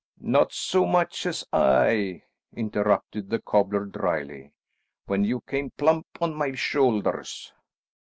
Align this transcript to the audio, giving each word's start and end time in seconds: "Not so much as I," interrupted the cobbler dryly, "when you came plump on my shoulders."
"Not 0.19 0.51
so 0.51 0.87
much 0.87 1.27
as 1.27 1.45
I," 1.53 2.23
interrupted 2.55 3.29
the 3.29 3.37
cobbler 3.37 3.85
dryly, 3.85 4.51
"when 5.05 5.23
you 5.23 5.41
came 5.41 5.69
plump 5.77 6.07
on 6.19 6.33
my 6.33 6.55
shoulders." 6.55 7.53